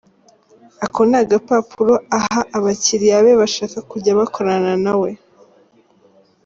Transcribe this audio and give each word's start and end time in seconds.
Ako 0.85 0.99
ni 1.09 1.15
agapapuro 1.23 1.93
aha 2.17 2.41
abakiliya 2.57 3.17
be 3.25 3.33
bashaka 3.41 3.77
kujya 3.89 4.17
bakorana 4.19 4.71
na 4.85 4.93
we. 5.01 5.11